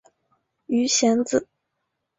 [0.65, 1.47] 鱼显子